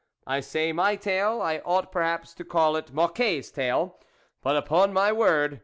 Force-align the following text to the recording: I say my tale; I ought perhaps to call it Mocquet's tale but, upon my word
I 0.25 0.39
say 0.39 0.71
my 0.73 0.95
tale; 0.95 1.43
I 1.43 1.59
ought 1.59 1.91
perhaps 1.91 2.33
to 2.33 2.43
call 2.43 2.75
it 2.75 2.91
Mocquet's 2.91 3.51
tale 3.51 3.99
but, 4.41 4.55
upon 4.57 4.93
my 4.93 5.11
word 5.11 5.59